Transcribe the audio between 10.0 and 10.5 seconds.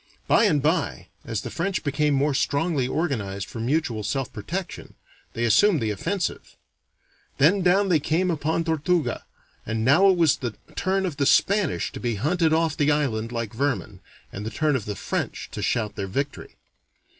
it was